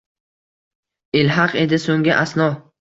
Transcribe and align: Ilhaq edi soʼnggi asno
Ilhaq 1.21 1.55
edi 1.67 1.81
soʼnggi 1.87 2.19
asno 2.27 2.53